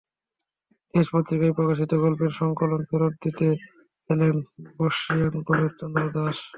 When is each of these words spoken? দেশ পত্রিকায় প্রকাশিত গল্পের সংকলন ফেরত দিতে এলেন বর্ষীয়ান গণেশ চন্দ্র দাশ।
দেশ 0.93 1.07
পত্রিকায় 1.13 1.55
প্রকাশিত 1.57 1.91
গল্পের 2.03 2.31
সংকলন 2.39 2.81
ফেরত 2.89 3.13
দিতে 3.23 3.47
এলেন 4.09 4.35
বর্ষীয়ান 4.77 5.33
গণেশ 5.47 5.71
চন্দ্র 5.79 6.03
দাশ। 6.15 6.37